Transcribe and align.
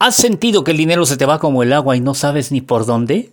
¿Has 0.00 0.14
sentido 0.14 0.62
que 0.62 0.70
el 0.70 0.76
dinero 0.76 1.04
se 1.06 1.16
te 1.16 1.26
va 1.26 1.40
como 1.40 1.64
el 1.64 1.72
agua 1.72 1.96
y 1.96 2.00
no 2.00 2.14
sabes 2.14 2.52
ni 2.52 2.60
por 2.60 2.86
dónde? 2.86 3.32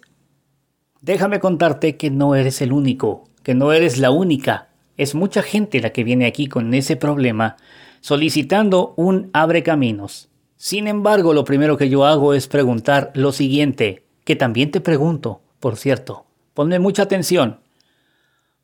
Déjame 1.00 1.40
contarte 1.40 1.96
que 1.96 2.10
no 2.10 2.34
eres 2.34 2.60
el 2.60 2.74
único, 2.74 3.30
que 3.44 3.54
no 3.54 3.72
eres 3.72 4.00
la 4.00 4.10
única. 4.10 4.70
Es 4.98 5.14
mucha 5.14 5.44
gente 5.44 5.80
la 5.80 5.92
que 5.92 6.04
viene 6.04 6.26
aquí 6.26 6.48
con 6.48 6.74
ese 6.74 6.96
problema 6.96 7.58
solicitando 8.02 8.94
un 8.98 9.30
abre 9.34 9.62
caminos. 9.62 10.30
Sin 10.58 10.88
embargo, 10.88 11.34
lo 11.34 11.44
primero 11.44 11.78
que 11.78 11.90
yo 11.90 12.06
hago 12.06 12.34
es 12.34 12.48
preguntar 12.48 13.12
lo 13.14 13.32
siguiente, 13.32 14.04
que 14.24 14.36
también 14.36 14.72
te 14.72 14.82
pregunto, 14.82 15.42
por 15.60 15.76
cierto. 15.76 16.26
Ponme 16.56 16.80
mucha 16.80 17.04
atención. 17.04 17.60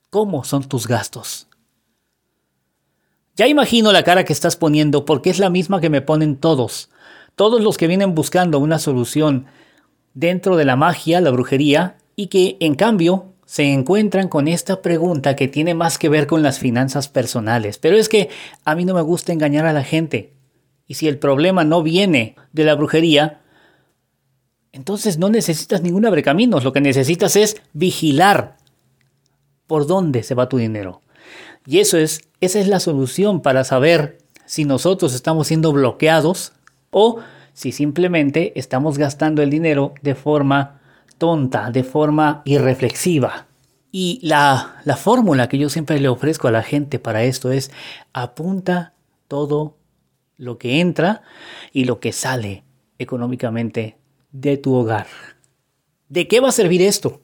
¿Cómo 0.09 0.43
son 0.43 0.67
tus 0.67 0.87
gastos? 0.87 1.47
Ya 3.35 3.47
imagino 3.47 3.91
la 3.91 4.03
cara 4.03 4.25
que 4.25 4.33
estás 4.33 4.55
poniendo 4.55 5.05
porque 5.05 5.29
es 5.29 5.39
la 5.39 5.49
misma 5.49 5.81
que 5.81 5.89
me 5.89 6.01
ponen 6.01 6.37
todos. 6.37 6.89
Todos 7.41 7.63
los 7.63 7.79
que 7.79 7.87
vienen 7.87 8.13
buscando 8.13 8.59
una 8.59 8.77
solución 8.77 9.47
dentro 10.13 10.57
de 10.57 10.63
la 10.63 10.75
magia, 10.75 11.21
la 11.21 11.31
brujería, 11.31 11.97
y 12.15 12.27
que 12.27 12.55
en 12.59 12.75
cambio 12.75 13.33
se 13.47 13.63
encuentran 13.73 14.27
con 14.27 14.47
esta 14.47 14.83
pregunta 14.83 15.35
que 15.35 15.47
tiene 15.47 15.73
más 15.73 15.97
que 15.97 16.07
ver 16.07 16.27
con 16.27 16.43
las 16.43 16.59
finanzas 16.59 17.07
personales. 17.07 17.79
Pero 17.79 17.97
es 17.97 18.09
que 18.09 18.29
a 18.63 18.75
mí 18.75 18.85
no 18.85 18.93
me 18.93 19.01
gusta 19.01 19.33
engañar 19.33 19.65
a 19.65 19.73
la 19.73 19.83
gente. 19.83 20.33
Y 20.85 20.93
si 20.93 21.07
el 21.07 21.17
problema 21.17 21.63
no 21.63 21.81
viene 21.81 22.35
de 22.53 22.63
la 22.63 22.75
brujería, 22.75 23.41
entonces 24.71 25.17
no 25.17 25.31
necesitas 25.31 25.81
ningún 25.81 26.05
abrecaminos. 26.05 26.63
Lo 26.63 26.73
que 26.73 26.81
necesitas 26.81 27.35
es 27.35 27.59
vigilar 27.73 28.55
por 29.65 29.87
dónde 29.87 30.21
se 30.21 30.35
va 30.35 30.47
tu 30.47 30.57
dinero. 30.57 31.01
Y 31.65 31.79
eso 31.79 31.97
es, 31.97 32.21
esa 32.39 32.59
es 32.59 32.67
la 32.67 32.79
solución 32.79 33.41
para 33.41 33.63
saber 33.63 34.19
si 34.45 34.63
nosotros 34.63 35.15
estamos 35.15 35.47
siendo 35.47 35.71
bloqueados 35.71 36.53
o 36.91 37.19
si 37.53 37.71
simplemente 37.71 38.57
estamos 38.59 38.97
gastando 38.97 39.41
el 39.41 39.49
dinero 39.49 39.93
de 40.01 40.15
forma 40.15 40.79
tonta, 41.17 41.71
de 41.71 41.83
forma 41.83 42.41
irreflexiva. 42.45 43.47
Y 43.91 44.19
la, 44.23 44.81
la 44.85 44.95
fórmula 44.95 45.49
que 45.49 45.57
yo 45.57 45.69
siempre 45.69 45.99
le 45.99 46.07
ofrezco 46.07 46.47
a 46.47 46.51
la 46.51 46.63
gente 46.63 46.99
para 46.99 47.23
esto 47.23 47.51
es 47.51 47.71
apunta 48.13 48.93
todo 49.27 49.77
lo 50.37 50.57
que 50.57 50.79
entra 50.79 51.23
y 51.73 51.85
lo 51.85 51.99
que 51.99 52.11
sale 52.11 52.63
económicamente 52.99 53.97
de 54.31 54.57
tu 54.57 54.73
hogar. 54.73 55.07
¿De 56.09 56.27
qué 56.27 56.39
va 56.39 56.49
a 56.49 56.53
servir 56.53 56.81
esto? 56.81 57.21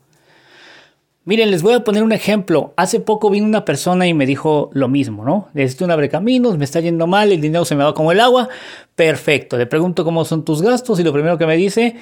Miren, 1.28 1.52
les 1.52 1.62
voy 1.62 1.74
a 1.74 1.84
poner 1.84 2.04
un 2.04 2.14
ejemplo. 2.14 2.74
Hace 2.78 3.02
poco 3.02 3.30
vino 3.30 3.46
una 3.46 3.66
persona 3.66 4.08
y 4.08 4.14
me 4.14 4.26
dijo 4.26 4.70
lo 4.72 4.88
mismo, 4.88 5.26
¿no? 5.26 5.50
Necesito 5.54 5.84
un 5.84 5.92
abrecaminos, 5.92 6.58
me 6.58 6.64
está 6.64 6.80
yendo 6.80 7.06
mal, 7.06 7.34
el 7.34 7.42
dinero 7.42 7.66
se 7.66 7.76
me 7.76 7.84
va 7.84 7.94
como 7.94 8.14
el 8.14 8.22
agua. 8.22 8.48
Perfecto. 8.96 9.58
Le 9.58 9.66
pregunto 9.66 10.06
cómo 10.06 10.24
son 10.24 10.46
tus 10.46 10.62
gastos 10.62 11.02
y 11.02 11.04
lo 11.04 11.12
primero 11.12 11.38
que 11.38 11.46
me 11.46 11.58
dice, 11.58 11.98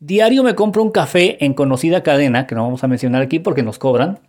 diario 0.00 0.42
me 0.42 0.54
compro 0.54 0.82
un 0.82 0.90
café 0.90 1.44
en 1.44 1.52
conocida 1.52 2.02
cadena, 2.02 2.46
que 2.46 2.54
no 2.54 2.62
vamos 2.62 2.82
a 2.82 2.88
mencionar 2.88 3.20
aquí 3.20 3.40
porque 3.40 3.62
nos 3.62 3.78
cobran, 3.78 4.20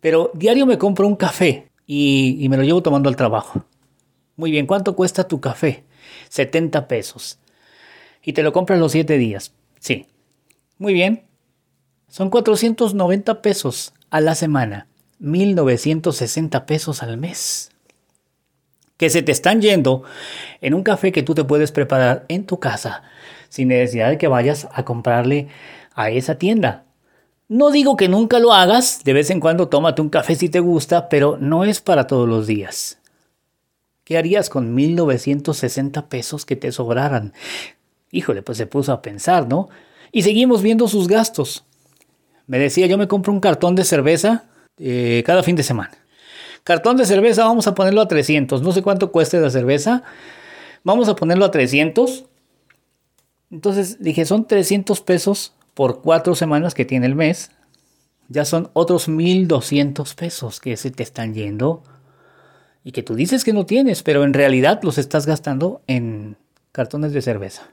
pero 0.00 0.30
diario 0.32 0.64
me 0.64 0.78
compro 0.78 1.08
un 1.08 1.16
café 1.16 1.72
y, 1.88 2.36
y 2.38 2.48
me 2.48 2.56
lo 2.56 2.62
llevo 2.62 2.84
tomando 2.84 3.08
al 3.08 3.16
trabajo. 3.16 3.64
Muy 4.36 4.52
bien, 4.52 4.68
¿cuánto 4.68 4.94
cuesta 4.94 5.26
tu 5.26 5.40
café? 5.40 5.82
70 6.28 6.86
pesos. 6.86 7.40
Y 8.22 8.32
te 8.32 8.44
lo 8.44 8.52
compras 8.52 8.78
los 8.78 8.92
7 8.92 9.18
días. 9.18 9.52
Sí. 9.80 10.06
Muy 10.78 10.94
bien, 10.94 11.24
son 12.10 12.28
490 12.28 13.40
pesos 13.40 13.94
a 14.10 14.20
la 14.20 14.34
semana, 14.34 14.88
1960 15.20 16.66
pesos 16.66 17.02
al 17.02 17.16
mes. 17.16 17.70
Que 18.96 19.08
se 19.08 19.22
te 19.22 19.32
están 19.32 19.62
yendo 19.62 20.02
en 20.60 20.74
un 20.74 20.82
café 20.82 21.12
que 21.12 21.22
tú 21.22 21.34
te 21.34 21.44
puedes 21.44 21.72
preparar 21.72 22.26
en 22.28 22.44
tu 22.44 22.58
casa 22.58 23.04
sin 23.48 23.68
necesidad 23.68 24.10
de 24.10 24.18
que 24.18 24.28
vayas 24.28 24.68
a 24.72 24.84
comprarle 24.84 25.48
a 25.94 26.10
esa 26.10 26.36
tienda. 26.36 26.84
No 27.48 27.70
digo 27.70 27.96
que 27.96 28.08
nunca 28.08 28.38
lo 28.38 28.52
hagas, 28.52 29.02
de 29.04 29.12
vez 29.12 29.30
en 29.30 29.40
cuando 29.40 29.68
tómate 29.68 30.02
un 30.02 30.10
café 30.10 30.34
si 30.34 30.48
te 30.48 30.60
gusta, 30.60 31.08
pero 31.08 31.36
no 31.40 31.64
es 31.64 31.80
para 31.80 32.06
todos 32.06 32.28
los 32.28 32.46
días. 32.46 32.98
¿Qué 34.04 34.18
harías 34.18 34.50
con 34.50 34.74
1960 34.74 36.08
pesos 36.08 36.44
que 36.44 36.56
te 36.56 36.72
sobraran? 36.72 37.32
Híjole, 38.10 38.42
pues 38.42 38.58
se 38.58 38.66
puso 38.66 38.92
a 38.92 39.02
pensar, 39.02 39.48
¿no? 39.48 39.68
Y 40.12 40.22
seguimos 40.22 40.62
viendo 40.62 40.88
sus 40.88 41.06
gastos. 41.06 41.64
Me 42.50 42.58
decía, 42.58 42.88
yo 42.88 42.98
me 42.98 43.06
compro 43.06 43.32
un 43.32 43.38
cartón 43.38 43.76
de 43.76 43.84
cerveza 43.84 44.42
eh, 44.76 45.22
cada 45.24 45.44
fin 45.44 45.54
de 45.54 45.62
semana. 45.62 45.92
Cartón 46.64 46.96
de 46.96 47.06
cerveza, 47.06 47.44
vamos 47.44 47.68
a 47.68 47.76
ponerlo 47.76 48.00
a 48.00 48.08
300. 48.08 48.60
No 48.62 48.72
sé 48.72 48.82
cuánto 48.82 49.12
cueste 49.12 49.38
la 49.38 49.50
cerveza. 49.50 50.02
Vamos 50.82 51.08
a 51.08 51.14
ponerlo 51.14 51.44
a 51.44 51.52
300. 51.52 52.24
Entonces 53.52 54.02
dije, 54.02 54.24
son 54.24 54.48
300 54.48 55.00
pesos 55.00 55.54
por 55.74 56.02
cuatro 56.02 56.34
semanas 56.34 56.74
que 56.74 56.84
tiene 56.84 57.06
el 57.06 57.14
mes. 57.14 57.52
Ya 58.28 58.44
son 58.44 58.68
otros 58.72 59.08
1200 59.08 60.12
pesos 60.16 60.58
que 60.58 60.76
se 60.76 60.90
te 60.90 61.04
están 61.04 61.34
yendo. 61.34 61.84
Y 62.82 62.90
que 62.90 63.04
tú 63.04 63.14
dices 63.14 63.44
que 63.44 63.52
no 63.52 63.64
tienes, 63.64 64.02
pero 64.02 64.24
en 64.24 64.34
realidad 64.34 64.80
los 64.82 64.98
estás 64.98 65.24
gastando 65.24 65.82
en 65.86 66.36
cartones 66.72 67.12
de 67.12 67.22
cerveza. 67.22 67.70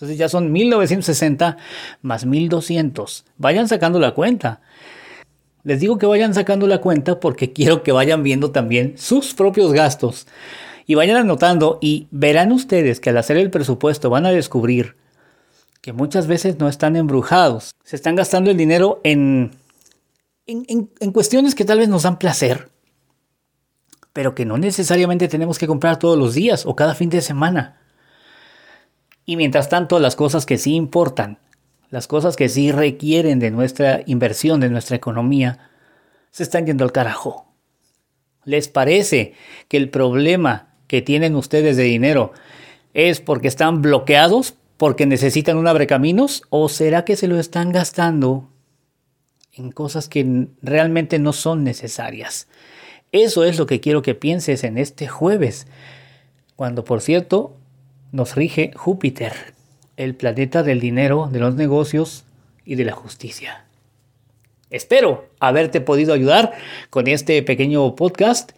Entonces 0.00 0.16
ya 0.16 0.30
son 0.30 0.50
1960 0.50 1.58
más 2.00 2.24
1200. 2.24 3.26
Vayan 3.36 3.68
sacando 3.68 4.00
la 4.00 4.14
cuenta. 4.14 4.62
Les 5.62 5.78
digo 5.78 5.98
que 5.98 6.06
vayan 6.06 6.32
sacando 6.32 6.66
la 6.66 6.80
cuenta 6.80 7.20
porque 7.20 7.52
quiero 7.52 7.82
que 7.82 7.92
vayan 7.92 8.22
viendo 8.22 8.50
también 8.50 8.94
sus 8.96 9.34
propios 9.34 9.74
gastos 9.74 10.26
y 10.86 10.94
vayan 10.94 11.18
anotando 11.18 11.78
y 11.82 12.08
verán 12.10 12.50
ustedes 12.50 12.98
que 12.98 13.10
al 13.10 13.18
hacer 13.18 13.36
el 13.36 13.50
presupuesto 13.50 14.08
van 14.08 14.24
a 14.24 14.30
descubrir 14.30 14.96
que 15.82 15.92
muchas 15.92 16.26
veces 16.26 16.58
no 16.58 16.66
están 16.66 16.96
embrujados. 16.96 17.72
Se 17.84 17.96
están 17.96 18.16
gastando 18.16 18.50
el 18.50 18.56
dinero 18.56 19.02
en, 19.04 19.50
en, 20.46 20.90
en 20.98 21.12
cuestiones 21.12 21.54
que 21.54 21.66
tal 21.66 21.78
vez 21.78 21.90
nos 21.90 22.04
dan 22.04 22.18
placer, 22.18 22.70
pero 24.14 24.34
que 24.34 24.46
no 24.46 24.56
necesariamente 24.56 25.28
tenemos 25.28 25.58
que 25.58 25.66
comprar 25.66 25.98
todos 25.98 26.16
los 26.16 26.32
días 26.32 26.64
o 26.64 26.74
cada 26.74 26.94
fin 26.94 27.10
de 27.10 27.20
semana. 27.20 27.79
Y 29.24 29.36
mientras 29.36 29.68
tanto, 29.68 29.98
las 29.98 30.16
cosas 30.16 30.46
que 30.46 30.58
sí 30.58 30.74
importan, 30.74 31.38
las 31.90 32.06
cosas 32.06 32.36
que 32.36 32.48
sí 32.48 32.72
requieren 32.72 33.38
de 33.38 33.50
nuestra 33.50 34.02
inversión, 34.06 34.60
de 34.60 34.70
nuestra 34.70 34.96
economía, 34.96 35.70
se 36.30 36.42
están 36.42 36.66
yendo 36.66 36.84
al 36.84 36.92
carajo. 36.92 37.46
¿Les 38.44 38.68
parece 38.68 39.34
que 39.68 39.76
el 39.76 39.90
problema 39.90 40.74
que 40.86 41.02
tienen 41.02 41.36
ustedes 41.36 41.76
de 41.76 41.82
dinero 41.84 42.32
es 42.94 43.20
porque 43.20 43.48
están 43.48 43.82
bloqueados, 43.82 44.54
porque 44.76 45.06
necesitan 45.06 45.56
un 45.56 45.66
abrecaminos? 45.66 46.42
¿O 46.48 46.68
será 46.68 47.04
que 47.04 47.16
se 47.16 47.28
lo 47.28 47.38
están 47.38 47.72
gastando 47.72 48.48
en 49.52 49.72
cosas 49.72 50.08
que 50.08 50.48
realmente 50.62 51.18
no 51.18 51.32
son 51.32 51.64
necesarias? 51.64 52.48
Eso 53.12 53.44
es 53.44 53.58
lo 53.58 53.66
que 53.66 53.80
quiero 53.80 54.02
que 54.02 54.14
pienses 54.14 54.64
en 54.64 54.78
este 54.78 55.08
jueves, 55.08 55.66
cuando 56.56 56.84
por 56.84 57.00
cierto 57.00 57.56
nos 58.12 58.34
rige 58.34 58.72
Júpiter, 58.74 59.32
el 59.96 60.14
planeta 60.14 60.62
del 60.62 60.80
dinero, 60.80 61.28
de 61.30 61.40
los 61.40 61.54
negocios 61.54 62.24
y 62.64 62.74
de 62.74 62.84
la 62.84 62.92
justicia. 62.92 63.64
Espero 64.70 65.28
haberte 65.40 65.80
podido 65.80 66.14
ayudar 66.14 66.52
con 66.90 67.08
este 67.08 67.42
pequeño 67.42 67.94
podcast 67.96 68.52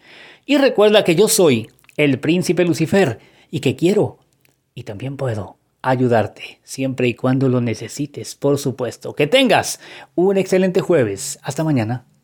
y 0.45 0.57
recuerda 0.57 1.03
que 1.03 1.15
yo 1.15 1.27
soy 1.27 1.69
el 1.97 2.19
príncipe 2.19 2.65
Lucifer 2.65 3.19
y 3.49 3.59
que 3.59 3.75
quiero 3.75 4.19
y 4.75 4.83
también 4.83 5.17
puedo 5.17 5.57
ayudarte 5.81 6.59
siempre 6.63 7.07
y 7.07 7.13
cuando 7.13 7.49
lo 7.49 7.61
necesites, 7.61 8.35
por 8.35 8.57
supuesto. 8.57 9.13
Que 9.13 9.27
tengas 9.27 9.79
un 10.15 10.37
excelente 10.37 10.81
jueves. 10.81 11.39
Hasta 11.43 11.63
mañana. 11.63 12.05